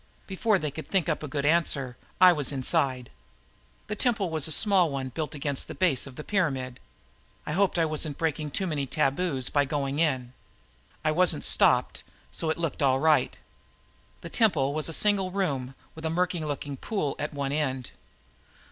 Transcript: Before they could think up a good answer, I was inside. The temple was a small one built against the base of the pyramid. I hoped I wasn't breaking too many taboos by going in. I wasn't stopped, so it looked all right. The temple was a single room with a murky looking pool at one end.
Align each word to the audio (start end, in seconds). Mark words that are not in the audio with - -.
Before 0.25 0.57
they 0.57 0.71
could 0.71 0.87
think 0.87 1.07
up 1.07 1.21
a 1.21 1.27
good 1.27 1.45
answer, 1.45 1.95
I 2.19 2.33
was 2.33 2.51
inside. 2.51 3.11
The 3.85 3.95
temple 3.95 4.31
was 4.31 4.47
a 4.47 4.51
small 4.51 4.89
one 4.89 5.09
built 5.09 5.35
against 5.35 5.67
the 5.67 5.75
base 5.75 6.07
of 6.07 6.15
the 6.15 6.23
pyramid. 6.23 6.79
I 7.45 7.51
hoped 7.51 7.77
I 7.77 7.85
wasn't 7.85 8.17
breaking 8.17 8.49
too 8.49 8.65
many 8.65 8.87
taboos 8.87 9.49
by 9.49 9.65
going 9.65 9.99
in. 9.99 10.33
I 11.05 11.11
wasn't 11.11 11.43
stopped, 11.45 12.03
so 12.31 12.49
it 12.49 12.57
looked 12.57 12.81
all 12.81 12.99
right. 12.99 13.37
The 14.21 14.29
temple 14.31 14.73
was 14.73 14.89
a 14.89 14.91
single 14.91 15.29
room 15.29 15.75
with 15.93 16.03
a 16.03 16.09
murky 16.09 16.39
looking 16.39 16.77
pool 16.77 17.15
at 17.19 17.31
one 17.31 17.51
end. 17.51 17.91